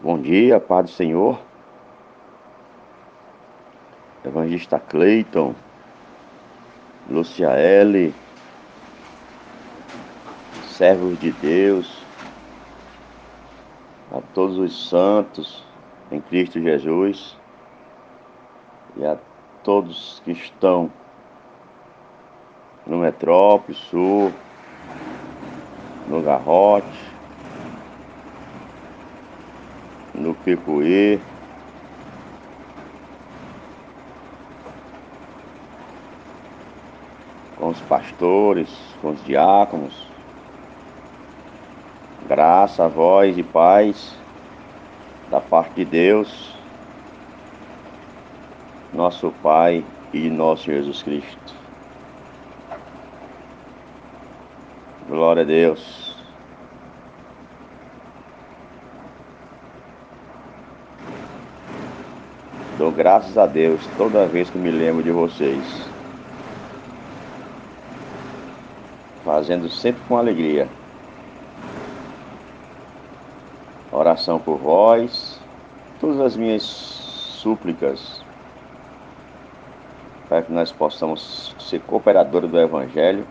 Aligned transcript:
Bom 0.00 0.16
dia, 0.16 0.60
Pai 0.60 0.84
do 0.84 0.90
Senhor. 0.90 1.40
Evangelista 4.24 4.78
Cleiton, 4.78 5.56
Luciaele, 7.10 8.14
servos 10.62 11.18
de 11.18 11.32
Deus, 11.32 12.00
a 14.12 14.20
todos 14.34 14.56
os 14.58 14.88
santos 14.88 15.64
em 16.12 16.20
Cristo 16.20 16.60
Jesus 16.60 17.36
e 18.96 19.04
a 19.04 19.18
todos 19.64 20.22
que 20.24 20.30
estão 20.30 20.92
no 22.86 22.98
Metrópole 22.98 23.76
Sul, 23.76 24.32
no 26.06 26.22
Garrote, 26.22 27.17
no 30.48 30.56
Picuí. 30.56 31.20
Com 37.58 37.68
os 37.68 37.80
pastores, 37.82 38.70
com 39.02 39.10
os 39.10 39.24
diáconos, 39.24 40.06
graça, 42.28 42.88
voz 42.88 43.36
e 43.36 43.42
paz 43.42 44.14
da 45.30 45.40
parte 45.40 45.74
de 45.74 45.84
Deus, 45.84 46.54
nosso 48.94 49.32
Pai 49.42 49.84
e 50.14 50.30
nosso 50.30 50.66
Jesus 50.66 51.02
Cristo. 51.02 51.54
Glória 55.08 55.42
a 55.42 55.46
Deus. 55.46 56.17
Dou 62.78 62.92
graças 62.92 63.36
a 63.36 63.44
Deus 63.44 63.84
toda 63.96 64.28
vez 64.28 64.48
que 64.48 64.56
me 64.56 64.70
lembro 64.70 65.02
de 65.02 65.10
vocês. 65.10 65.60
Fazendo 69.24 69.68
sempre 69.68 70.00
com 70.06 70.16
alegria. 70.16 70.68
Oração 73.90 74.38
por 74.38 74.58
vós, 74.58 75.40
todas 76.00 76.20
as 76.20 76.36
minhas 76.36 76.62
súplicas, 76.62 78.22
para 80.28 80.42
que 80.42 80.52
nós 80.52 80.70
possamos 80.70 81.56
ser 81.58 81.80
cooperadores 81.80 82.48
do 82.48 82.60
Evangelho. 82.60 83.26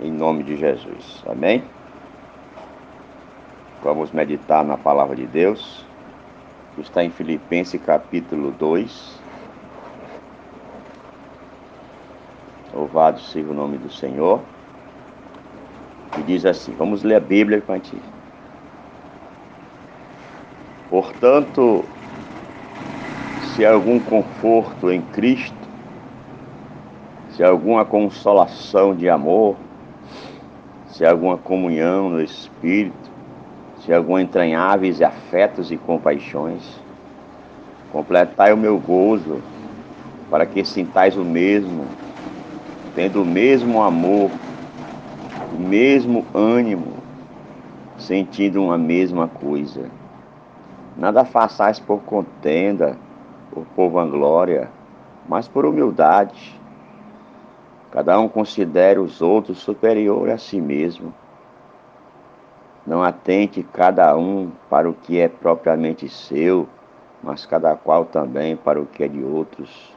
Em 0.00 0.12
nome 0.12 0.44
de 0.44 0.56
Jesus. 0.56 1.24
Amém? 1.28 1.64
Vamos 3.82 4.12
meditar 4.12 4.64
na 4.64 4.76
palavra 4.76 5.16
de 5.16 5.26
Deus 5.26 5.85
está 6.80 7.02
em 7.02 7.10
Filipenses 7.10 7.80
capítulo 7.80 8.50
2. 8.52 9.20
Louvado 12.74 13.20
seja 13.20 13.50
o 13.50 13.54
nome 13.54 13.78
do 13.78 13.90
Senhor. 13.90 14.40
E 16.18 16.22
diz 16.22 16.44
assim: 16.44 16.74
vamos 16.74 17.02
ler 17.02 17.16
a 17.16 17.20
Bíblia 17.20 17.60
para 17.60 17.78
ti. 17.80 18.00
Portanto, 20.90 21.84
se 23.54 23.64
há 23.64 23.72
algum 23.72 23.98
conforto 23.98 24.90
em 24.90 25.00
Cristo, 25.00 25.56
se 27.30 27.42
há 27.42 27.48
alguma 27.48 27.84
consolação 27.84 28.94
de 28.94 29.08
amor, 29.08 29.56
se 30.88 31.04
há 31.04 31.10
alguma 31.10 31.36
comunhão 31.36 32.10
no 32.10 32.22
Espírito, 32.22 33.05
se 33.86 33.94
algum 33.94 34.18
entranháveis 34.18 35.00
afetos 35.00 35.70
e 35.70 35.76
compaixões. 35.76 36.82
Completai 37.92 38.52
o 38.52 38.56
meu 38.56 38.80
gozo, 38.80 39.40
para 40.28 40.44
que 40.44 40.64
sintais 40.64 41.16
o 41.16 41.24
mesmo, 41.24 41.84
tendo 42.96 43.22
o 43.22 43.24
mesmo 43.24 43.80
amor, 43.80 44.32
o 45.56 45.60
mesmo 45.60 46.26
ânimo, 46.34 46.94
sentindo 47.96 48.60
uma 48.60 48.76
mesma 48.76 49.28
coisa. 49.28 49.88
Nada 50.96 51.24
façais 51.24 51.78
por 51.78 52.00
contenda, 52.00 52.98
por, 53.52 53.64
por 53.76 53.88
vanglória, 53.90 54.68
mas 55.28 55.46
por 55.46 55.64
humildade. 55.64 56.60
Cada 57.92 58.18
um 58.18 58.28
considere 58.28 58.98
os 58.98 59.22
outros 59.22 59.58
superior 59.58 60.28
a 60.28 60.38
si 60.38 60.60
mesmo 60.60 61.14
não 62.86 63.02
atente 63.02 63.62
cada 63.72 64.16
um 64.16 64.52
para 64.70 64.88
o 64.88 64.94
que 64.94 65.18
é 65.18 65.28
propriamente 65.28 66.08
seu, 66.08 66.68
mas 67.22 67.44
cada 67.44 67.74
qual 67.74 68.04
também 68.04 68.56
para 68.56 68.80
o 68.80 68.86
que 68.86 69.02
é 69.02 69.08
de 69.08 69.22
outros. 69.24 69.92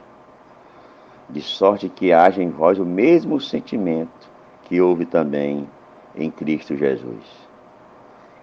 De 1.28 1.40
sorte 1.40 1.88
que 1.88 2.12
haja 2.12 2.42
em 2.42 2.50
vós 2.50 2.78
o 2.78 2.84
mesmo 2.84 3.40
sentimento 3.40 4.28
que 4.64 4.80
houve 4.80 5.06
também 5.06 5.68
em 6.16 6.30
Cristo 6.30 6.76
Jesus. 6.76 7.48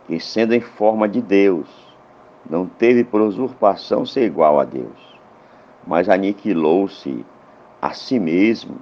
Que 0.05 0.19
sendo 0.19 0.53
em 0.53 0.61
forma 0.61 1.09
de 1.09 1.21
Deus, 1.21 1.67
não 2.49 2.65
teve 2.65 3.03
por 3.03 3.19
usurpação 3.19 4.05
ser 4.05 4.25
igual 4.25 4.57
a 4.57 4.63
Deus, 4.63 5.19
mas 5.85 6.07
aniquilou-se 6.07 7.25
a 7.81 7.93
si 7.93 8.17
mesmo 8.17 8.77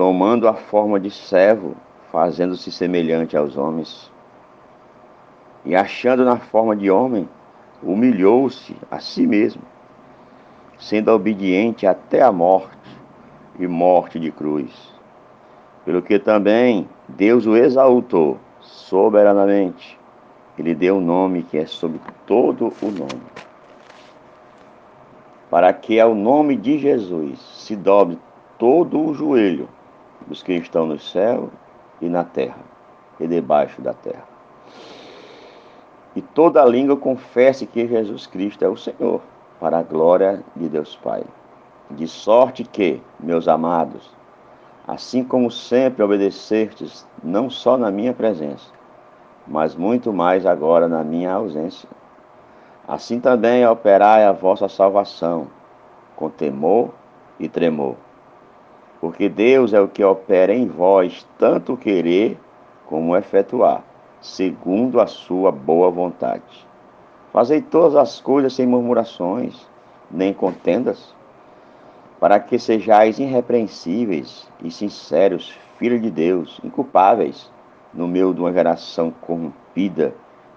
tomando 0.00 0.48
a 0.48 0.54
forma 0.54 0.98
de 0.98 1.10
servo, 1.10 1.76
fazendo-se 2.10 2.72
semelhante 2.72 3.36
aos 3.36 3.58
homens. 3.58 4.10
E 5.62 5.76
achando 5.76 6.24
na 6.24 6.38
forma 6.38 6.74
de 6.74 6.90
homem, 6.90 7.28
humilhou-se 7.82 8.74
a 8.90 8.98
si 8.98 9.26
mesmo, 9.26 9.60
sendo 10.78 11.10
obediente 11.10 11.86
até 11.86 12.22
a 12.22 12.32
morte 12.32 12.78
e 13.58 13.66
morte 13.66 14.18
de 14.18 14.32
cruz. 14.32 14.72
Pelo 15.84 16.00
que 16.00 16.18
também 16.18 16.88
Deus 17.06 17.44
o 17.44 17.54
exaltou 17.54 18.38
soberanamente. 18.58 20.00
Ele 20.58 20.74
deu 20.74 20.96
um 20.96 21.02
nome 21.02 21.42
que 21.42 21.58
é 21.58 21.66
sobre 21.66 22.00
todo 22.24 22.72
o 22.80 22.86
nome. 22.86 23.20
Para 25.50 25.70
que 25.74 26.00
ao 26.00 26.14
nome 26.14 26.56
de 26.56 26.78
Jesus 26.78 27.38
se 27.38 27.76
dobre 27.76 28.18
todo 28.56 28.98
o 28.98 29.12
joelho 29.12 29.68
dos 30.26 30.42
que 30.42 30.52
estão 30.54 30.86
no 30.86 30.98
céu 30.98 31.50
e 32.00 32.08
na 32.08 32.24
terra 32.24 32.58
e 33.18 33.26
debaixo 33.26 33.80
da 33.82 33.92
terra. 33.92 34.24
E 36.16 36.22
toda 36.22 36.64
língua 36.64 36.96
confesse 36.96 37.66
que 37.66 37.86
Jesus 37.86 38.26
Cristo 38.26 38.64
é 38.64 38.68
o 38.68 38.76
Senhor, 38.76 39.20
para 39.60 39.78
a 39.78 39.82
glória 39.82 40.42
de 40.56 40.68
Deus 40.68 40.96
Pai. 40.96 41.22
De 41.90 42.08
sorte 42.08 42.64
que, 42.64 43.02
meus 43.18 43.46
amados, 43.46 44.10
assim 44.88 45.22
como 45.22 45.50
sempre 45.50 46.02
obedecestes, 46.02 47.06
não 47.22 47.50
só 47.50 47.76
na 47.76 47.90
minha 47.90 48.12
presença, 48.12 48.72
mas 49.46 49.74
muito 49.74 50.12
mais 50.12 50.46
agora 50.46 50.88
na 50.88 51.04
minha 51.04 51.32
ausência, 51.32 51.88
assim 52.88 53.20
também 53.20 53.66
operai 53.66 54.24
a 54.24 54.32
vossa 54.32 54.68
salvação, 54.68 55.48
com 56.16 56.30
temor 56.30 56.90
e 57.38 57.48
tremor 57.48 57.96
porque 59.00 59.28
Deus 59.28 59.72
é 59.72 59.80
o 59.80 59.88
que 59.88 60.04
opera 60.04 60.54
em 60.54 60.66
vós 60.66 61.26
tanto 61.38 61.76
querer 61.76 62.38
como 62.86 63.16
efetuar, 63.16 63.82
segundo 64.20 65.00
a 65.00 65.06
sua 65.06 65.50
boa 65.50 65.90
vontade. 65.90 66.68
Fazei 67.32 67.62
todas 67.62 67.96
as 67.96 68.20
coisas 68.20 68.52
sem 68.52 68.66
murmurações, 68.66 69.66
nem 70.10 70.34
contendas, 70.34 71.14
para 72.18 72.38
que 72.38 72.58
sejais 72.58 73.18
irrepreensíveis 73.18 74.46
e 74.62 74.70
sinceros, 74.70 75.56
filhos 75.78 76.02
de 76.02 76.10
Deus, 76.10 76.60
inculpáveis, 76.62 77.50
no 77.94 78.06
meio 78.06 78.34
de 78.34 78.40
uma 78.40 78.52
geração 78.52 79.10
corrompida, 79.10 80.14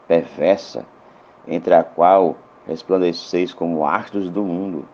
perversa, 0.08 0.86
entre 1.48 1.74
a 1.74 1.84
qual 1.84 2.36
resplandeceis 2.68 3.54
como 3.54 3.86
astros 3.86 4.30
do 4.30 4.44
mundo, 4.44 4.86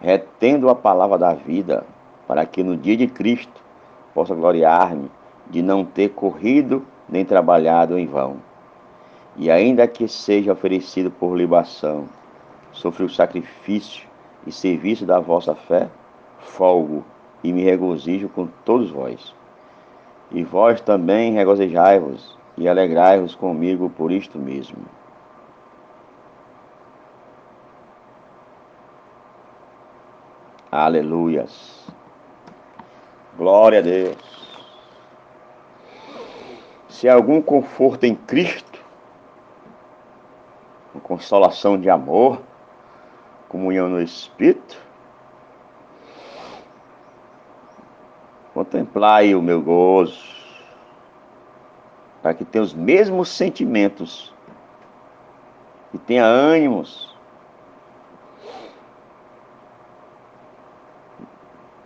retendo 0.00 0.68
a 0.68 0.74
palavra 0.74 1.18
da 1.18 1.34
vida, 1.34 1.84
para 2.32 2.46
que 2.46 2.62
no 2.62 2.78
dia 2.78 2.96
de 2.96 3.06
Cristo 3.06 3.62
possa 4.14 4.34
gloriar-me 4.34 5.10
de 5.50 5.60
não 5.60 5.84
ter 5.84 6.08
corrido 6.08 6.82
nem 7.06 7.26
trabalhado 7.26 7.98
em 7.98 8.06
vão. 8.06 8.38
E 9.36 9.50
ainda 9.50 9.86
que 9.86 10.08
seja 10.08 10.54
oferecido 10.54 11.10
por 11.10 11.36
libação, 11.36 12.08
sofri 12.72 13.04
o 13.04 13.10
sacrifício 13.10 14.08
e 14.46 14.50
serviço 14.50 15.04
da 15.04 15.20
vossa 15.20 15.54
fé, 15.54 15.90
folgo 16.38 17.04
e 17.44 17.52
me 17.52 17.62
regozijo 17.62 18.30
com 18.30 18.48
todos 18.64 18.90
vós. 18.90 19.34
E 20.30 20.42
vós 20.42 20.80
também 20.80 21.34
regozijai-vos 21.34 22.38
e 22.56 22.66
alegrai-vos 22.66 23.34
comigo 23.34 23.90
por 23.90 24.10
isto 24.10 24.38
mesmo. 24.38 24.78
Aleluias. 30.70 31.81
Glória 33.36 33.78
a 33.78 33.82
Deus. 33.82 34.32
se 36.88 37.08
há 37.08 37.14
algum 37.14 37.42
conforto 37.42 38.04
em 38.04 38.14
Cristo, 38.14 38.78
uma 40.94 41.00
consolação 41.00 41.80
de 41.80 41.90
amor, 41.90 42.40
comunhão 43.48 43.88
no 43.88 44.00
Espírito, 44.00 44.80
contemplai 48.54 49.34
o 49.34 49.42
meu 49.42 49.60
gozo, 49.60 50.22
para 52.22 52.34
que 52.34 52.44
tenha 52.44 52.62
os 52.62 52.72
mesmos 52.72 53.30
sentimentos 53.30 54.32
e 55.92 55.98
tenha 55.98 56.24
ânimos. 56.24 57.11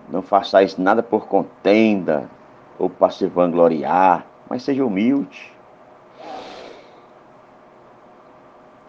Não 0.09 0.23
façais 0.23 0.77
nada 0.77 1.03
por 1.03 1.27
contenda 1.27 2.31
ou 2.79 2.89
para 2.89 3.11
se 3.11 3.27
vangloriar, 3.27 4.25
mas 4.49 4.63
seja 4.63 4.85
humilde. 4.85 5.53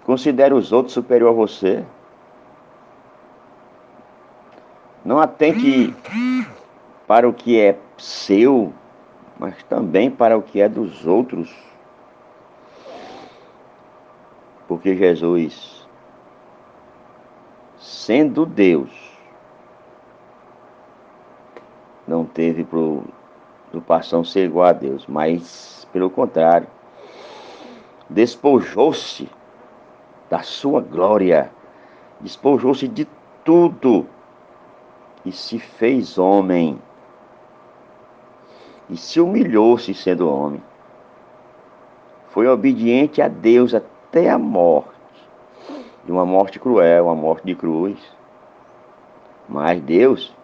Considere 0.06 0.54
os 0.54 0.72
outros 0.72 0.94
superior 0.94 1.30
a 1.30 1.34
você. 1.34 1.84
Não 5.04 5.20
atente 5.20 5.94
para 7.08 7.28
o 7.28 7.34
que 7.34 7.60
é 7.60 7.78
seu, 7.98 8.74
mas 9.40 9.64
também 9.64 10.12
para 10.12 10.38
o 10.38 10.42
que 10.42 10.62
é 10.62 10.70
dos 10.70 11.06
outros. 11.08 11.54
Porque 14.68 14.96
Jesus, 14.96 15.88
sendo 17.78 18.46
Deus, 18.46 19.07
não 22.08 22.24
teve 22.26 22.64
preocupação 22.64 24.24
ser 24.24 24.46
igual 24.46 24.68
a 24.68 24.74
Deus, 24.74 25.06
mas, 25.08 25.86
pelo 25.92 26.10
contrário, 26.10 26.68
despojou-se 28.10 29.30
da 30.30 30.40
sua 30.40 30.82
glória, 30.82 31.52
despojou-se 32.22 32.88
de 32.88 33.08
tudo 33.44 34.08
e 35.26 35.32
se 35.32 35.60
fez 35.60 36.18
homem 36.18 36.82
e 38.90 38.96
se 38.96 39.20
humilhou-se 39.20 39.94
sendo 39.94 40.30
homem. 40.30 40.64
Foi 42.30 42.48
obediente 42.48 43.22
a 43.22 43.28
Deus 43.28 43.74
até 43.74 44.30
a 44.30 44.38
morte, 44.38 44.92
de 46.06 46.12
uma 46.12 46.26
morte 46.26 46.60
cruel, 46.60 47.06
uma 47.06 47.16
morte 47.16 47.46
de 47.46 47.56
cruz. 47.56 48.00
Mas 49.50 49.82
Deus 49.82 50.37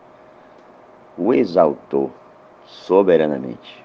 o 1.18 1.34
exaltou 1.34 2.12
soberanamente. 2.66 3.84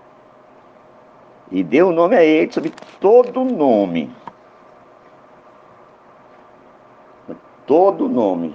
E 1.51 1.63
deu 1.63 1.89
o 1.89 1.93
nome 1.93 2.17
a 2.17 2.25
ele 2.25 2.53
sobre 2.53 2.73
todo 3.01 3.45
nome. 3.45 4.11
Todo 7.67 8.09
nome 8.09 8.55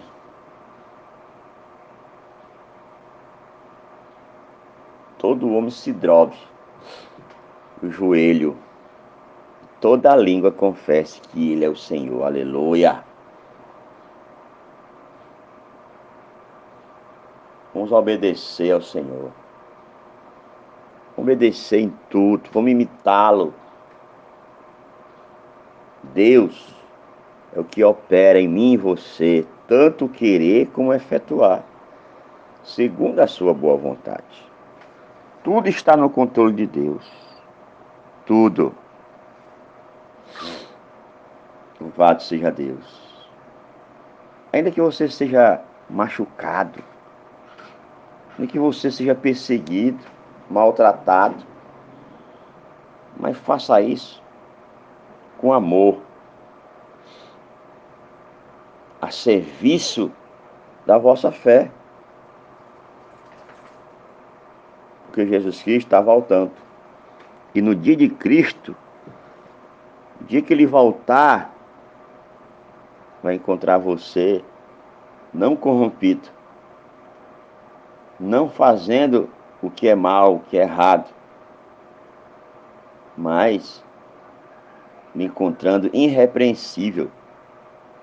todo 5.23 5.49
homem 5.53 5.69
se 5.69 5.93
drogue 5.93 6.35
o 7.81 7.89
joelho, 7.89 8.57
toda 9.79 10.11
a 10.11 10.17
língua 10.17 10.51
confesse 10.51 11.21
que 11.21 11.53
Ele 11.53 11.63
é 11.63 11.69
o 11.69 11.77
Senhor. 11.77 12.25
Aleluia. 12.25 13.05
Vamos 17.83 17.91
obedecer 17.91 18.71
ao 18.71 18.81
Senhor. 18.81 19.29
Obedecer 21.17 21.81
em 21.81 21.93
tudo, 22.09 22.49
vamos 22.53 22.71
imitá-lo. 22.71 23.53
Deus 26.01 26.73
é 27.53 27.59
o 27.59 27.63
que 27.65 27.83
opera 27.83 28.39
em 28.39 28.47
mim 28.47 28.71
e 28.71 28.77
você, 28.77 29.45
tanto 29.67 30.07
querer 30.07 30.67
como 30.67 30.93
efetuar, 30.93 31.61
segundo 32.63 33.19
a 33.19 33.27
sua 33.27 33.53
boa 33.53 33.75
vontade. 33.75 34.49
Tudo 35.43 35.67
está 35.67 35.97
no 35.97 36.09
controle 36.09 36.53
de 36.53 36.65
Deus. 36.65 37.11
Tudo. 38.25 38.73
Louvado 41.81 42.23
seja 42.23 42.49
Deus. 42.49 43.27
Ainda 44.53 44.71
que 44.71 44.79
você 44.79 45.09
seja 45.09 45.59
machucado, 45.89 46.92
ainda 48.37 48.51
que 48.51 48.59
você 48.59 48.91
seja 48.91 49.15
perseguido, 49.15 50.03
maltratado, 50.49 51.43
mas 53.17 53.37
faça 53.37 53.81
isso 53.81 54.21
com 55.37 55.53
amor, 55.53 56.01
a 59.01 59.11
serviço 59.11 60.11
da 60.85 60.97
vossa 60.97 61.31
fé. 61.31 61.71
porque 65.13 65.27
Jesus 65.27 65.61
Cristo 65.61 65.85
está 65.85 66.01
voltando. 66.01 66.51
E 67.53 67.61
no 67.61 67.75
dia 67.75 67.95
de 67.95 68.09
Cristo, 68.09 68.75
no 70.19 70.25
dia 70.25 70.41
que 70.41 70.51
ele 70.51 70.65
voltar, 70.65 71.53
vai 73.21 73.35
encontrar 73.35 73.77
você 73.77 74.43
não 75.31 75.55
corrompido, 75.55 76.27
não 78.23 78.49
fazendo 78.49 79.29
o 79.61 79.69
que 79.69 79.87
é 79.87 79.95
mal, 79.95 80.35
o 80.35 80.39
que 80.39 80.57
é 80.57 80.61
errado, 80.61 81.13
mas 83.17 83.83
me 85.13 85.25
encontrando 85.25 85.89
irrepreensível, 85.93 87.11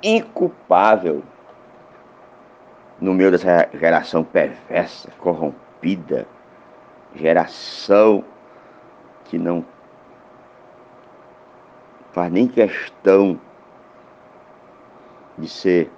inculpável 0.03 1.23
no 3.01 3.15
meio 3.15 3.31
dessa 3.31 3.69
geração 3.73 4.23
perversa, 4.23 5.11
corrompida, 5.19 6.27
geração 7.15 8.23
que 9.25 9.39
não 9.39 9.65
faz 12.13 12.31
nem 12.31 12.47
questão 12.47 13.41
de 15.39 15.49
ser 15.49 15.91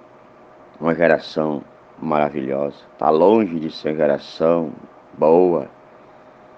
uma 0.79 0.95
geração 0.95 1.61
maravilhosa. 2.03 2.77
Está 2.93 3.09
longe 3.09 3.59
de 3.59 3.71
ser 3.71 3.89
uma 3.89 3.95
geração 3.95 4.73
boa, 5.17 5.69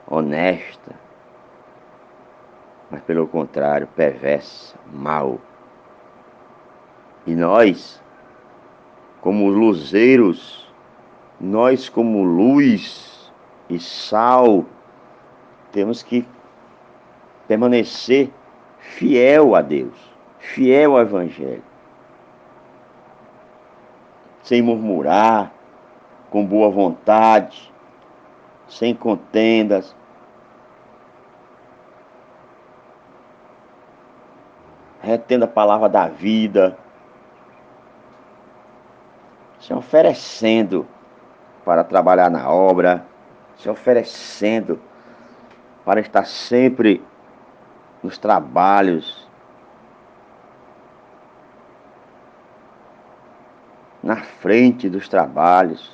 honesta, 0.07 0.95
mas 2.89 3.01
pelo 3.01 3.27
contrário, 3.27 3.87
perversa, 3.95 4.77
mal. 4.91 5.39
E 7.25 7.35
nós, 7.35 8.01
como 9.21 9.49
luzeiros, 9.49 10.71
nós 11.39 11.89
como 11.89 12.23
luz, 12.23 13.31
e 13.69 13.79
sal, 13.79 14.63
temos 15.71 16.03
que 16.03 16.25
permanecer 17.47 18.29
fiel 18.79 19.55
a 19.55 19.61
Deus, 19.61 19.95
fiel 20.39 20.95
ao 20.95 21.01
Evangelho, 21.01 21.63
sem 24.45 24.61
murmurar, 24.61 25.51
com 26.29 26.45
boa 26.45 26.69
vontade, 26.69 27.73
sem 28.67 28.93
contendas. 28.93 29.95
Retendo 35.01 35.45
a 35.45 35.47
palavra 35.47 35.89
da 35.89 36.07
vida, 36.07 36.77
se 39.59 39.73
oferecendo 39.73 40.87
para 41.63 41.83
trabalhar 41.83 42.29
na 42.29 42.47
obra, 42.47 43.03
se 43.57 43.67
oferecendo 43.67 44.79
para 45.83 45.99
estar 45.99 46.25
sempre 46.25 47.03
nos 48.03 48.19
trabalhos, 48.19 49.24
na 54.05 54.17
frente 54.17 54.87
dos 54.87 55.09
trabalhos, 55.09 55.91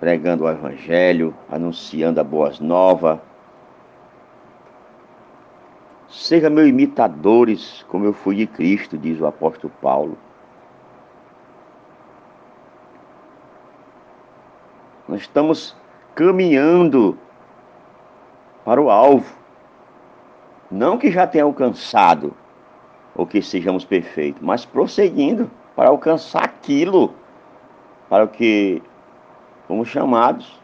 pregando 0.00 0.42
o 0.42 0.50
Evangelho, 0.50 1.32
anunciando 1.48 2.20
a 2.20 2.24
boas 2.24 2.58
novas. 2.58 3.20
Seja 6.08 6.50
meus 6.50 6.66
imitadores, 6.66 7.86
como 7.88 8.04
eu 8.04 8.12
fui 8.12 8.34
de 8.34 8.46
Cristo, 8.48 8.98
diz 8.98 9.20
o 9.20 9.26
apóstolo 9.26 9.72
Paulo. 9.80 10.18
Nós 15.06 15.20
estamos 15.20 15.76
caminhando 16.16 17.16
para 18.64 18.82
o 18.82 18.90
alvo. 18.90 19.32
Não 20.68 20.98
que 20.98 21.12
já 21.12 21.24
tenha 21.24 21.44
alcançado 21.44 22.34
ou 23.14 23.24
que 23.24 23.40
sejamos 23.40 23.84
perfeitos, 23.84 24.42
mas 24.42 24.64
prosseguindo 24.64 25.48
para 25.74 25.88
alcançar 25.88 26.44
aquilo 26.44 27.14
para 28.08 28.24
o 28.24 28.28
que 28.28 28.82
fomos 29.66 29.88
chamados. 29.88 30.60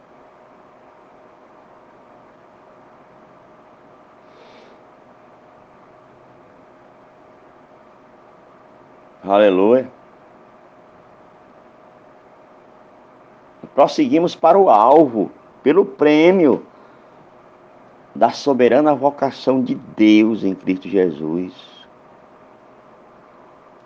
Aleluia. 9.22 9.90
Prosseguimos 13.74 14.34
para 14.34 14.58
o 14.58 14.68
alvo, 14.68 15.30
pelo 15.62 15.84
prêmio 15.84 16.66
da 18.14 18.30
soberana 18.30 18.94
vocação 18.94 19.62
de 19.62 19.74
Deus 19.74 20.42
em 20.42 20.54
Cristo 20.54 20.88
Jesus. 20.88 21.79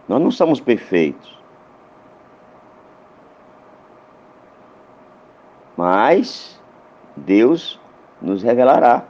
Nós 0.08 0.20
não 0.20 0.30
somos 0.30 0.60
perfeitos. 0.60 1.38
Mas 5.76 6.60
Deus 7.16 7.80
nos 8.20 8.42
revelará 8.42 9.04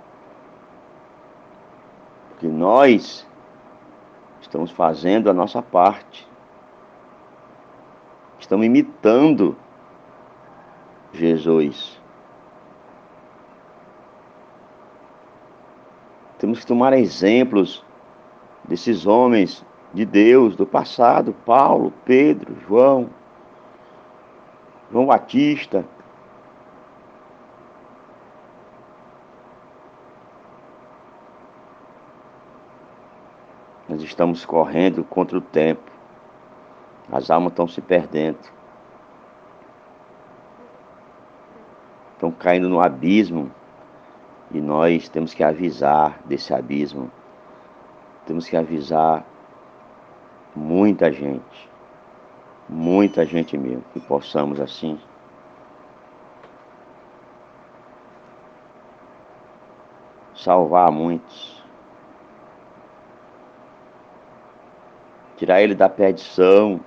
que 2.39 2.47
nós 2.47 3.27
estamos 4.41 4.71
fazendo 4.71 5.29
a 5.29 5.35
nossa 5.35 5.61
parte. 5.61 6.29
Estamos 8.39 8.67
imitando 8.67 9.57
Jesus. 11.13 12.01
Temos 16.39 16.61
que 16.61 16.67
tomar 16.67 16.93
exemplos 16.93 17.85
desses 18.65 19.07
homens 19.07 19.65
de 19.95 20.05
Deus 20.05 20.57
do 20.57 20.67
passado, 20.67 21.33
Paulo, 21.47 21.93
Pedro, 22.05 22.57
João, 22.67 23.09
João 24.91 25.07
Batista. 25.07 25.85
Nós 33.89 34.03
estamos 34.03 34.45
correndo 34.45 35.05
contra 35.05 35.39
o 35.39 35.41
tempo. 35.41 35.93
As 37.13 37.31
almas 37.31 37.53
estão 37.53 37.69
se 37.69 37.81
perdendo. 37.81 38.39
Estão 42.15 42.33
caindo 42.33 42.69
no 42.69 42.81
abismo. 42.81 43.49
E 44.51 44.61
nós 44.61 45.09
temos 45.09 45.33
que 45.33 45.45
avisar 45.45 46.19
desse 46.25 46.53
abismo. 46.53 47.11
Temos 48.27 48.49
que 48.49 48.57
avisar 48.57 49.25
muita 50.55 51.13
gente. 51.13 51.71
Muita 52.69 53.25
gente 53.25 53.57
mesmo. 53.57 53.85
Que 53.93 54.01
possamos 54.01 54.61
assim 54.61 54.99
salvar 60.35 60.91
muitos. 60.91 61.63
Tirar 65.37 65.63
ele 65.63 65.75
da 65.75 65.89
perdição. 65.89 66.81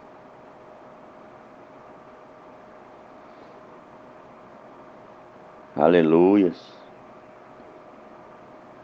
Aleluias 5.76 6.78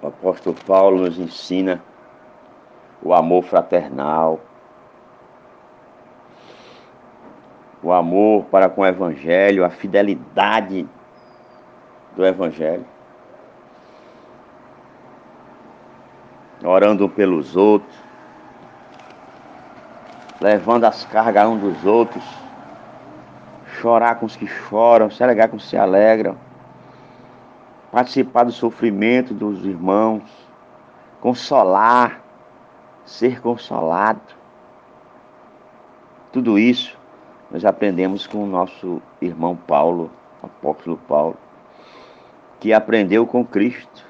o 0.04 0.08
apóstolo 0.08 0.56
Paulo 0.68 1.00
nos 1.00 1.18
ensina 1.18 1.82
o 3.02 3.14
amor 3.14 3.44
fraternal, 3.44 4.40
o 7.84 7.92
amor 7.92 8.46
para 8.46 8.70
com 8.70 8.82
o 8.82 8.86
Evangelho, 8.86 9.66
a 9.66 9.70
fidelidade 9.70 10.88
do 12.16 12.26
Evangelho, 12.26 12.86
orando 16.64 17.10
pelos 17.10 17.58
outros, 17.58 17.94
levando 20.40 20.86
as 20.86 21.04
cargas 21.06 21.46
um 21.46 21.58
dos 21.58 21.86
outros, 21.86 22.24
chorar 23.82 24.16
com 24.16 24.26
os 24.26 24.36
que 24.38 24.48
choram, 24.48 25.12
se 25.12 25.22
alegrar 25.22 25.50
com 25.50 25.58
os 25.58 25.64
que 25.64 25.70
se 25.72 25.78
alegram. 25.78 26.38
Participar 27.92 28.46
do 28.46 28.52
sofrimento 28.52 29.34
dos 29.34 29.66
irmãos, 29.66 30.24
consolar, 31.20 32.22
ser 33.06 33.40
consolado. 33.42 34.22
Tudo 36.32 36.58
isso 36.58 36.98
nós 37.54 37.64
aprendemos 37.64 38.26
com 38.26 38.44
o 38.44 38.48
nosso 38.48 39.00
irmão 39.22 39.56
Paulo, 39.56 40.10
apóstolo 40.42 40.98
Paulo, 41.08 41.38
que 42.60 42.74
aprendeu 42.74 43.28
com 43.28 43.46
Cristo. 43.46 44.04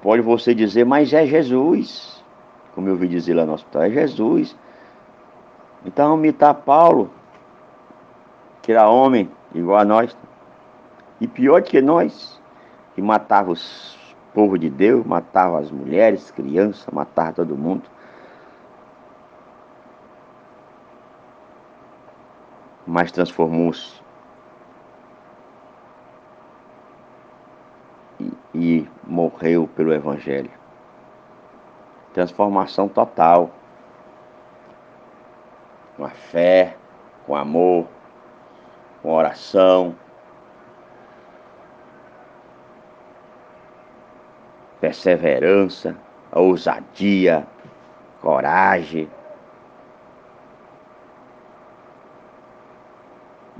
Pode 0.00 0.22
você 0.22 0.54
dizer, 0.54 0.86
mas 0.86 1.12
é 1.12 1.26
Jesus, 1.26 2.24
como 2.74 2.88
eu 2.88 2.94
ouvi 2.94 3.06
dizer 3.06 3.34
lá 3.34 3.44
no 3.44 3.52
hospital, 3.52 3.82
é 3.82 3.90
Jesus. 3.90 4.56
Então, 5.84 6.16
imitar 6.16 6.54
Paulo, 6.54 7.10
que 8.62 8.72
era 8.72 8.88
homem, 8.88 9.30
igual 9.54 9.78
a 9.78 9.84
nós. 9.84 10.16
E 11.20 11.28
pior 11.28 11.60
que 11.60 11.82
nós, 11.82 12.40
que 12.94 13.02
matava 13.02 13.52
os 13.52 14.00
povo 14.32 14.58
de 14.58 14.70
Deus, 14.70 15.04
matava 15.04 15.58
as 15.58 15.70
mulheres, 15.70 16.30
crianças, 16.30 16.86
matava 16.92 17.32
todo 17.32 17.56
mundo. 17.56 17.82
Mas 22.90 23.12
transformou-se. 23.12 24.02
E, 28.18 28.32
e 28.52 28.88
morreu 29.06 29.68
pelo 29.76 29.94
Evangelho. 29.94 30.50
Transformação 32.12 32.88
total. 32.88 33.52
Com 35.96 36.04
a 36.04 36.10
fé, 36.10 36.76
com 37.28 37.36
amor, 37.36 37.86
com 39.02 39.12
oração, 39.12 39.94
perseverança, 44.80 45.96
ousadia, 46.32 47.46
coragem, 48.20 49.08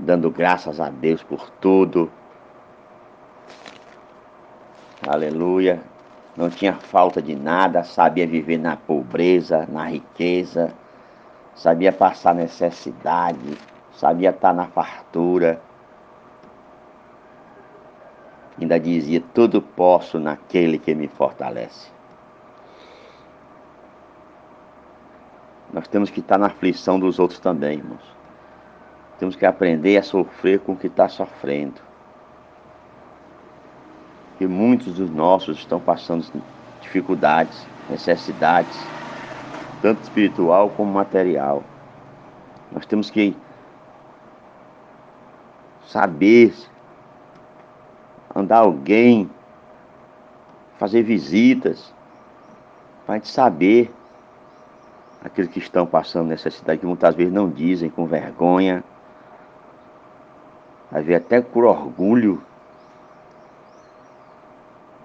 dando 0.01 0.31
graças 0.31 0.79
a 0.79 0.89
Deus 0.89 1.21
por 1.23 1.49
tudo. 1.49 2.11
Aleluia. 5.07 5.81
Não 6.35 6.49
tinha 6.49 6.73
falta 6.73 7.21
de 7.21 7.35
nada, 7.35 7.83
sabia 7.83 8.25
viver 8.25 8.57
na 8.57 8.77
pobreza, 8.77 9.67
na 9.69 9.89
riqueza, 9.89 10.73
sabia 11.53 11.91
passar 11.91 12.33
necessidade, 12.33 13.57
sabia 13.91 14.29
estar 14.29 14.53
na 14.53 14.65
fartura. 14.65 15.61
Ainda 18.59 18.79
dizia: 18.79 19.21
Tudo 19.33 19.61
posso 19.61 20.19
naquele 20.19 20.79
que 20.79 20.95
me 20.95 21.07
fortalece. 21.07 21.91
Nós 25.73 25.87
temos 25.87 26.09
que 26.09 26.21
estar 26.21 26.37
na 26.37 26.47
aflição 26.47 26.99
dos 26.99 27.19
outros 27.19 27.39
também, 27.39 27.79
irmãos. 27.79 28.20
Temos 29.21 29.35
que 29.35 29.45
aprender 29.45 29.97
a 29.97 30.01
sofrer 30.01 30.61
com 30.61 30.71
o 30.71 30.75
que 30.75 30.87
está 30.87 31.07
sofrendo. 31.07 31.79
E 34.39 34.47
muitos 34.47 34.95
dos 34.95 35.11
nossos 35.11 35.59
estão 35.59 35.79
passando 35.79 36.25
dificuldades, 36.81 37.67
necessidades, 37.87 38.75
tanto 39.79 40.01
espiritual 40.01 40.71
como 40.71 40.91
material. 40.91 41.63
Nós 42.71 42.83
temos 42.87 43.11
que 43.11 43.37
saber 45.85 46.55
andar 48.33 48.57
alguém, 48.57 49.29
fazer 50.79 51.03
visitas, 51.03 51.93
para 53.05 53.13
a 53.13 53.17
gente 53.19 53.27
saber 53.29 53.93
aqueles 55.23 55.51
que 55.51 55.59
estão 55.59 55.85
passando 55.85 56.27
necessidade, 56.27 56.79
que 56.79 56.87
muitas 56.87 57.13
vezes 57.13 57.31
não 57.31 57.47
dizem 57.47 57.87
com 57.87 58.07
vergonha, 58.07 58.83
às 60.91 61.05
vezes 61.05 61.23
até 61.23 61.41
por 61.41 61.63
orgulho, 61.63 62.41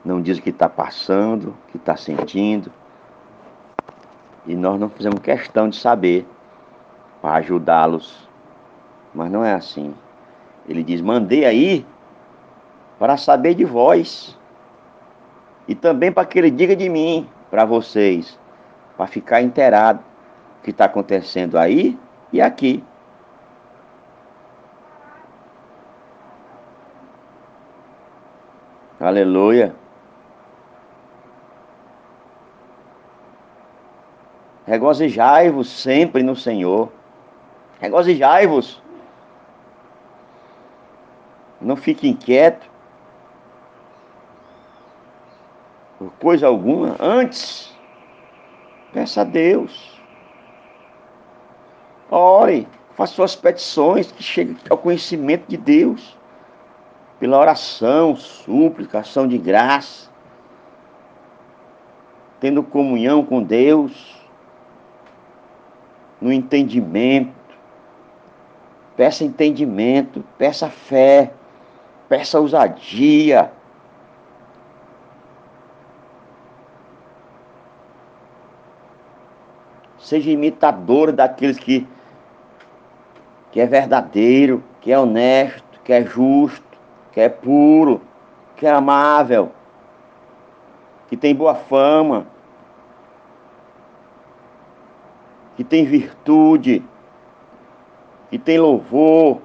não 0.05 0.21
diz 0.21 0.38
o 0.38 0.43
que 0.43 0.50
está 0.50 0.69
passando, 0.69 1.50
o 1.50 1.71
que 1.71 1.76
está 1.76 1.97
sentindo. 1.97 2.73
E 4.47 4.55
nós 4.55 4.78
não 4.78 4.88
fizemos 4.88 5.21
questão 5.21 5.69
de 5.69 5.76
saber 5.76 6.26
para 7.21 7.35
ajudá-los. 7.37 8.28
Mas 9.14 9.31
não 9.31 9.45
é 9.45 9.52
assim. 9.52 9.95
Ele 10.69 10.83
diz: 10.83 11.00
Mandei 11.00 11.45
aí 11.45 11.87
para 12.99 13.16
saber 13.16 13.55
de 13.55 13.64
vós, 13.64 14.38
e 15.69 15.75
também 15.75 16.12
para 16.12 16.25
que 16.25 16.38
ele 16.38 16.50
diga 16.50 16.75
de 16.76 16.88
mim 16.88 17.28
para 17.50 17.64
vocês, 17.64 18.38
para 18.97 19.07
ficar 19.07 19.43
inteirado 19.43 20.00
o 20.61 20.64
que 20.64 20.71
está 20.71 20.85
acontecendo 20.85 21.59
aí 21.59 21.99
e 22.33 22.40
aqui. 22.40 22.83
Aleluia. 28.98 29.74
Regozijai-vos 34.66 35.68
sempre 35.68 36.22
no 36.22 36.34
Senhor. 36.34 36.90
Regozijai-vos. 37.78 38.82
Não 41.60 41.76
fique 41.76 42.08
inquieto. 42.08 42.68
Por 45.98 46.10
coisa 46.12 46.46
alguma. 46.46 46.96
Antes, 46.98 47.76
peça 48.92 49.20
a 49.20 49.24
Deus. 49.24 50.00
Ore. 52.10 52.66
Faça 52.94 53.12
suas 53.12 53.36
petições 53.36 54.10
que 54.10 54.22
cheguem 54.22 54.56
ao 54.70 54.78
conhecimento 54.78 55.44
de 55.46 55.58
Deus. 55.58 56.16
Pela 57.18 57.38
oração, 57.38 58.14
súplica, 58.14 58.99
ação 58.99 59.26
de 59.26 59.38
graça. 59.38 60.11
Tendo 62.38 62.62
comunhão 62.62 63.25
com 63.25 63.42
Deus 63.42 64.16
no 66.20 66.32
entendimento. 66.32 67.35
Peça 68.96 69.25
entendimento, 69.25 70.25
peça 70.38 70.70
fé, 70.70 71.32
peça 72.08 72.40
ousadia. 72.40 73.52
Seja 79.99 80.30
imitador 80.30 81.12
daqueles 81.12 81.58
que, 81.58 81.87
que 83.50 83.61
é 83.61 83.66
verdadeiro, 83.66 84.62
que 84.80 84.92
é 84.92 84.99
honesto, 84.99 85.80
que 85.85 85.92
é 85.92 86.04
justo, 86.04 86.65
que 87.16 87.20
é 87.23 87.30
puro, 87.30 88.02
que 88.54 88.66
é 88.66 88.70
amável, 88.70 89.50
que 91.08 91.16
tem 91.16 91.35
boa 91.35 91.54
fama. 91.54 92.26
que 95.56 95.64
tem 95.64 95.87
virtude, 95.87 96.85
que 98.30 98.38
tem 98.38 98.58
louvor. 98.58 99.40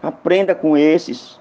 Aprenda 0.00 0.54
com 0.54 0.76
esses. 0.76 1.40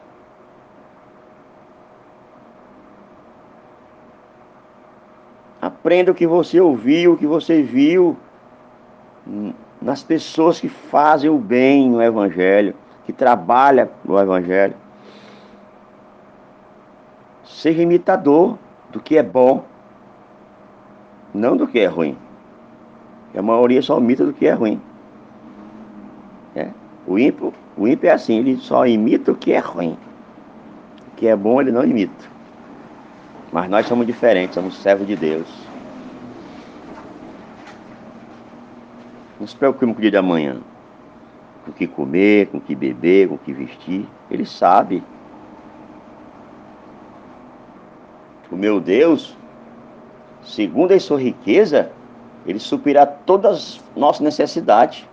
Aprenda 5.61 6.11
o 6.11 6.15
que 6.15 6.25
você 6.25 6.59
ouviu, 6.59 7.13
o 7.13 7.17
que 7.17 7.27
você 7.27 7.61
viu 7.61 8.17
nas 9.79 10.01
pessoas 10.01 10.59
que 10.59 10.67
fazem 10.67 11.29
o 11.29 11.37
bem 11.37 11.89
no 11.91 12.01
Evangelho, 12.01 12.75
que 13.07 13.13
trabalham 13.13 13.87
no 14.03 14.19
Evangelho. 14.19 14.75
Seja 17.45 17.81
imitador 17.81 18.59
do 18.91 18.99
que 18.99 19.17
é 19.17 19.23
bom 19.23 19.63
não 21.33 21.55
do 21.55 21.65
que 21.65 21.79
é 21.79 21.85
ruim. 21.85 22.17
A 23.33 23.41
maioria 23.41 23.81
só 23.81 23.97
imita 23.97 24.25
do 24.25 24.33
que 24.33 24.45
é 24.45 24.51
ruim. 24.51 24.81
É. 26.53 26.69
O, 27.07 27.17
ímpio, 27.17 27.53
o 27.77 27.87
ímpio 27.87 28.09
é 28.09 28.11
assim, 28.11 28.39
ele 28.39 28.57
só 28.57 28.85
imita 28.85 29.31
o 29.31 29.35
que 29.35 29.53
é 29.53 29.59
ruim. 29.59 29.97
O 31.13 31.15
que 31.15 31.27
é 31.27 31.35
bom 31.35 31.61
ele 31.61 31.71
não 31.71 31.85
imita. 31.85 32.25
Mas 33.53 33.69
nós 33.69 33.85
somos 33.85 34.05
diferentes, 34.05 34.55
somos 34.55 34.75
servos 34.79 35.07
de 35.07 35.15
Deus. 35.15 35.47
Não 39.39 39.47
se 39.47 39.55
preocupe 39.55 39.85
com 39.85 39.97
o 39.97 40.01
dia 40.01 40.11
de 40.11 40.17
amanhã. 40.17 40.57
Com 41.67 41.71
o 41.71 41.73
que 41.73 41.85
comer, 41.85 42.47
com 42.47 42.57
o 42.57 42.61
que 42.61 42.73
beber, 42.73 43.27
com 43.27 43.35
o 43.35 43.37
que 43.37 43.53
vestir. 43.53 44.07
Ele 44.31 44.45
sabe. 44.45 45.03
O 48.49 48.55
meu 48.55 48.79
Deus 48.79 49.37
segundo 50.47 50.93
a 50.93 50.99
sua 50.99 51.19
riqueza, 51.19 51.91
ele 52.45 52.59
suprirá 52.59 53.05
todas 53.05 53.51
as 53.51 53.83
nossas 53.95 54.21
necessidades. 54.21 55.05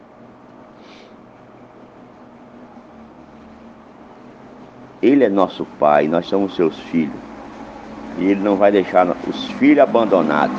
Ele 5.02 5.24
é 5.24 5.28
nosso 5.28 5.66
pai, 5.78 6.08
nós 6.08 6.26
somos 6.26 6.54
seus 6.54 6.78
filhos. 6.78 7.12
E 8.18 8.24
ele 8.26 8.40
não 8.40 8.56
vai 8.56 8.70
deixar 8.70 9.14
os 9.28 9.46
filhos 9.52 9.80
abandonados, 9.80 10.56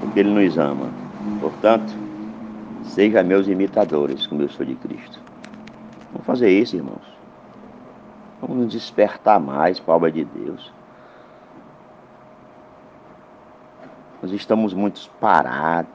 porque 0.00 0.20
ele 0.20 0.30
nos 0.30 0.56
ama. 0.56 0.88
Portanto, 1.40 1.92
seja 2.88 3.22
meus 3.22 3.46
imitadores, 3.46 4.26
como 4.26 4.42
eu 4.42 4.48
sou 4.48 4.64
de 4.64 4.74
Cristo. 4.74 5.20
Vamos 6.12 6.26
fazer 6.26 6.50
isso, 6.50 6.76
irmãos. 6.76 7.06
Vamos 8.40 8.56
nos 8.56 8.72
despertar 8.72 9.38
mais 9.38 9.78
para 9.78 9.94
a 9.94 9.96
obra 9.96 10.12
de 10.12 10.24
Deus. 10.24 10.72
Nós 14.22 14.32
estamos 14.32 14.74
muito 14.74 15.08
parados. 15.20 15.90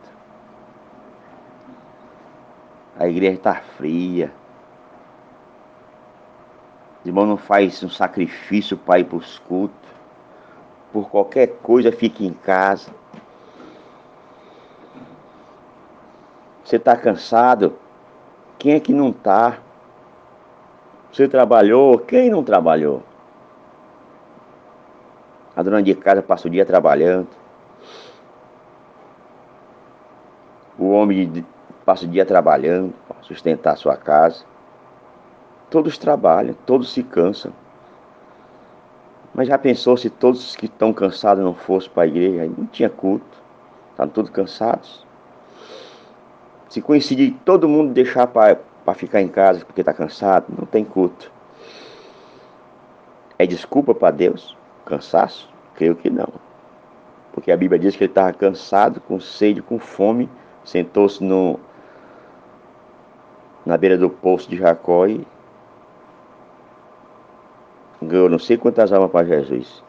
A 2.97 3.07
igreja 3.07 3.33
está 3.33 3.55
fria. 3.55 4.31
Os 7.01 7.07
irmãos 7.07 7.27
não 7.27 7.37
faz 7.37 7.83
um 7.83 7.89
sacrifício 7.89 8.77
para 8.77 8.99
ir 8.99 9.05
para 9.05 9.17
os 9.17 9.39
cultos. 9.39 9.77
Por 10.91 11.09
qualquer 11.09 11.47
coisa 11.61 11.91
fica 11.91 12.23
em 12.23 12.33
casa. 12.33 12.91
Você 16.63 16.77
está 16.77 16.95
cansado? 16.95 17.77
Quem 18.57 18.73
é 18.73 18.79
que 18.79 18.93
não 18.93 19.09
está? 19.09 19.59
Você 21.11 21.27
trabalhou? 21.27 21.99
Quem 21.99 22.29
não 22.29 22.43
trabalhou? 22.43 23.03
A 25.55 25.61
dona 25.61 25.83
de 25.83 25.93
casa 25.93 26.23
passa 26.23 26.47
o 26.47 26.51
dia 26.51 26.65
trabalhando. 26.65 27.27
O 30.79 30.89
homem 30.89 31.45
passa 31.85 32.05
o 32.05 32.07
dia 32.07 32.25
trabalhando 32.25 32.93
para 33.07 33.21
sustentar 33.21 33.73
a 33.73 33.75
sua 33.75 33.95
casa. 33.95 34.43
Todos 35.69 35.97
trabalham, 35.97 36.55
todos 36.65 36.91
se 36.91 37.03
cansam. 37.03 37.53
Mas 39.33 39.47
já 39.47 39.57
pensou 39.57 39.97
se 39.97 40.09
todos 40.09 40.55
que 40.55 40.65
estão 40.65 40.93
cansados 40.93 41.43
não 41.43 41.53
fossem 41.53 41.91
para 41.91 42.03
a 42.03 42.07
igreja? 42.07 42.51
Não 42.57 42.65
tinha 42.67 42.89
culto. 42.89 43.37
Estavam 43.91 44.13
todos 44.13 44.31
cansados. 44.31 45.05
Se 46.73 46.81
coincidir 46.81 47.35
todo 47.45 47.69
mundo 47.69 47.93
deixar 47.93 48.25
para 48.25 48.57
ficar 48.95 49.21
em 49.21 49.27
casa 49.27 49.63
porque 49.63 49.81
está 49.81 49.93
cansado, 49.93 50.47
não 50.57 50.65
tem 50.65 50.83
culto. 50.83 51.31
É 53.37 53.45
desculpa 53.45 53.93
para 53.93 54.09
Deus? 54.09 54.57
Cansaço? 54.83 55.47
Creio 55.75 55.95
que 55.95 56.09
não. 56.09 56.33
Porque 57.31 57.51
a 57.51 57.57
Bíblia 57.57 57.77
diz 57.77 57.95
que 57.95 58.03
ele 58.03 58.11
estava 58.11 58.33
cansado, 58.33 58.99
com 59.01 59.19
sede, 59.19 59.61
com 59.61 59.77
fome 59.77 60.27
sentou-se 60.65 61.23
no 61.23 61.59
na 63.63 63.77
beira 63.77 63.95
do 63.95 64.09
poço 64.09 64.49
de 64.49 64.57
Jacó 64.57 65.05
e 65.05 65.27
ganhou 68.01 68.27
não 68.27 68.39
sei 68.39 68.57
quantas 68.57 68.91
almas 68.91 69.11
para 69.11 69.27
Jesus. 69.27 69.83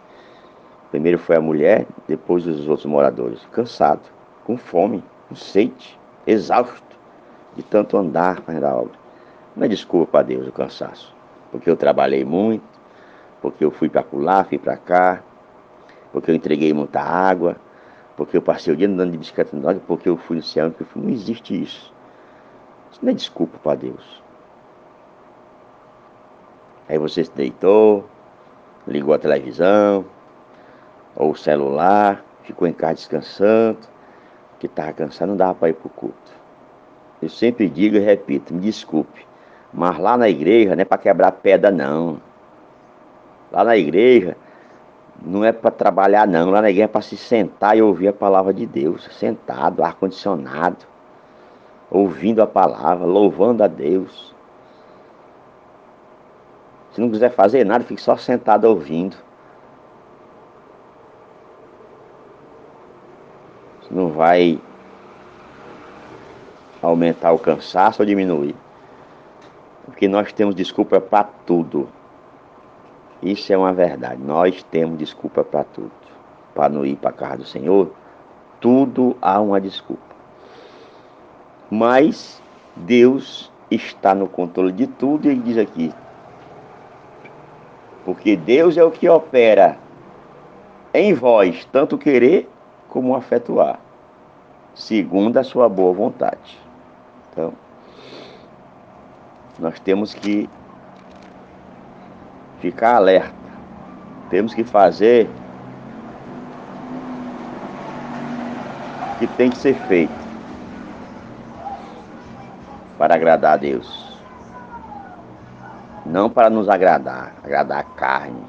Primeiro 0.91 1.19
foi 1.19 1.37
a 1.37 1.41
mulher, 1.41 1.87
depois 2.07 2.47
os 2.47 2.69
outros 2.69 2.85
moradores, 2.85 3.43
cansado, 3.53 4.03
com 4.45 4.59
fome, 4.59 5.03
com 5.31 5.35
sede, 5.35 5.99
exausto 6.27 6.97
de 7.57 7.63
tanto 7.63 7.97
andar 7.97 8.41
para 8.41 8.69
a 8.69 8.77
obra. 8.77 8.99
Não 9.57 9.65
é 9.65 9.69
desculpa 9.69 10.11
para 10.11 10.27
Deus 10.27 10.49
o 10.49 10.53
cansaço, 10.53 11.15
porque 11.51 11.71
eu 11.71 11.77
trabalhei 11.77 12.25
muito, 12.25 12.65
porque 13.41 13.65
eu 13.65 13.71
fui 13.71 13.89
para 13.89 14.05
lá, 14.13 14.43
fui 14.45 14.59
para 14.59 14.77
cá, 14.77 15.23
porque 16.13 16.31
eu 16.31 16.35
entreguei 16.35 16.73
muita 16.73 17.01
água, 17.01 17.57
porque 18.17 18.37
eu 18.37 18.43
passei 18.43 18.73
o 18.73 18.77
dia 18.77 18.89
andando 18.89 19.13
de 19.13 19.19
bicicleta 19.19 19.57
no 19.57 19.81
porque 19.81 20.09
eu 20.09 20.17
fui 20.17 20.37
no 20.37 20.43
céu, 20.43 20.71
porque 20.71 20.85
eu 20.85 20.87
fui. 20.87 21.03
Não 21.03 21.11
existe 21.11 21.61
isso. 21.61 21.93
Isso 22.91 23.01
não 23.03 23.11
é 23.11 23.15
desculpa 23.15 23.59
para 23.59 23.77
Deus. 23.77 24.23
Aí 26.89 26.99
você 26.99 27.25
se 27.25 27.33
deitou, 27.33 28.09
ligou 28.87 29.15
a 29.15 29.19
televisão, 29.19 30.05
ou 31.17 31.33
o 31.33 31.37
celular, 31.37 32.25
ficou 32.43 32.69
em 32.69 32.73
casa 32.73 32.95
descansando, 32.95 33.79
que 34.69 34.73
estava 34.73 34.93
cansado, 34.93 35.29
não 35.29 35.37
dava 35.37 35.55
para 35.55 35.69
ir 35.69 35.75
para 35.75 35.87
o 35.87 35.91
culto. 35.91 36.33
Eu 37.21 37.29
sempre 37.29 37.69
digo 37.69 37.97
e 37.97 38.01
repito, 38.01 38.53
me 38.55 38.61
desculpe, 38.61 39.27
mas 39.73 39.99
lá 39.99 40.17
na 40.17 40.29
igreja 40.29 40.75
não 40.75 40.83
é 40.83 40.85
para 40.85 40.99
quebrar 40.99 41.33
pedra, 41.33 41.71
não. 41.71 42.21
Lá 43.51 43.65
na 43.65 43.77
igreja 43.77 44.37
não 45.23 45.45
é 45.45 45.53
para 45.53 45.71
trabalhar 45.71 46.27
não, 46.27 46.51
lá 46.51 46.61
na 46.61 46.71
igreja 46.71 46.85
é 46.85 46.89
para 46.89 47.01
se 47.01 47.17
sentar 47.17 47.77
e 47.77 47.83
ouvir 47.83 48.09
a 48.09 48.13
palavra 48.13 48.53
de 48.53 48.67
Deus, 48.67 49.09
sentado, 49.13 49.83
ar-condicionado, 49.83 50.85
ouvindo 51.91 52.43
a 52.43 52.47
palavra, 52.47 53.07
louvando 53.07 53.63
a 53.63 53.69
Deus. 53.69 54.35
Se 56.93 57.01
não 57.01 57.11
quiser 57.11 57.31
fazer 57.31 57.65
nada, 57.65 57.85
fique 57.85 58.01
só 58.01 58.17
sentado 58.17 58.65
ouvindo. 58.65 59.17
Não 63.95 64.11
vai 64.11 64.61
aumentar 66.83 67.33
o 67.33 67.39
cansaço 67.39 68.03
ou 68.03 68.07
diminuir. 68.07 68.55
Porque 69.87 70.09
nós 70.09 70.33
temos 70.33 70.55
desculpa 70.55 71.01
para 71.01 71.25
tudo. 71.47 71.89
Isso 73.23 73.53
é 73.53 73.57
uma 73.57 73.73
verdade. 73.73 74.21
Nós 74.21 74.63
temos 74.65 74.99
desculpa 74.99 75.43
para 75.43 75.65
tudo. 75.65 75.93
Para 76.55 76.69
não 76.69 76.85
ir 76.85 76.97
para 76.97 77.11
a 77.11 77.13
casa 77.15 77.39
do 77.39 77.45
Senhor, 77.47 77.93
tudo 78.61 79.17
há 79.23 79.41
uma 79.41 79.61
desculpa. 79.61 80.03
Mas 81.71 82.43
Deus 82.77 83.51
está 83.71 84.15
no 84.15 84.29
controle 84.29 84.73
de 84.73 84.87
tudo 84.87 85.27
e 85.27 85.31
ele 85.31 85.41
diz 85.41 85.57
aqui: 85.57 85.93
porque 88.05 88.37
Deus 88.37 88.77
é 88.77 88.85
o 88.85 88.91
que 88.91 89.09
opera 89.09 89.79
em 90.93 91.15
vós, 91.15 91.67
tanto 91.73 91.97
querer 91.97 92.49
como 92.89 93.17
afetuar, 93.17 93.81
segundo 94.75 95.37
a 95.37 95.45
sua 95.45 95.69
boa 95.69 95.93
vontade. 95.93 96.59
Então, 97.31 97.53
nós 99.59 99.79
temos 99.81 100.13
que 100.13 100.49
ficar 102.61 102.97
alerta, 102.97 103.35
temos 104.31 104.53
que 104.53 104.65
fazer 104.65 105.29
o 109.13 109.19
que 109.19 109.27
tem 109.29 109.51
que 109.51 109.59
ser 109.59 109.75
feito 109.87 110.25
para 112.99 113.15
agradar 113.15 113.55
a 113.55 113.57
Deus. 113.57 114.19
Não 116.05 116.29
para 116.29 116.51
nos 116.51 116.69
agradar, 116.69 117.35
agradar 117.43 117.81
a 117.81 117.85
carne, 117.85 118.45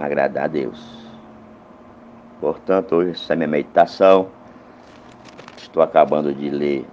agradar 0.00 0.44
a 0.44 0.48
Deus. 0.48 1.02
Portanto, 2.40 2.96
hoje 2.96 3.12
essa 3.12 3.32
é 3.32 3.36
minha 3.36 3.48
meditação. 3.48 4.28
Estou 5.72 5.82
acabando 5.82 6.34
de 6.34 6.50
ler 6.50 6.86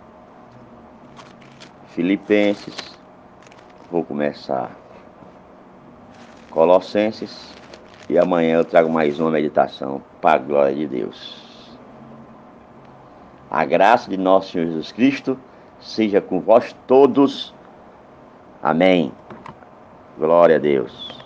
Filipenses. 1.87 2.97
Vou 3.91 4.05
começar 4.05 4.71
Colossenses. 6.49 7.53
E 8.09 8.17
amanhã 8.17 8.55
eu 8.55 8.63
trago 8.63 8.89
mais 8.89 9.19
uma 9.19 9.31
meditação 9.31 10.01
para 10.21 10.39
a 10.39 10.43
glória 10.45 10.73
de 10.73 10.87
Deus. 10.87 11.77
A 13.51 13.65
graça 13.65 14.09
de 14.09 14.15
nosso 14.15 14.53
Senhor 14.53 14.67
Jesus 14.67 14.93
Cristo 14.93 15.37
seja 15.81 16.21
com 16.21 16.39
vós 16.39 16.73
todos. 16.87 17.53
Amém. 18.63 19.11
Glória 20.17 20.55
a 20.55 20.59
Deus. 20.59 21.18